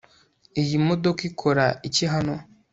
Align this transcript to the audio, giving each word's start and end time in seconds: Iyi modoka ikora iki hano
Iyi 0.61 0.77
modoka 0.87 1.21
ikora 1.29 1.65
iki 1.87 2.05
hano 2.13 2.35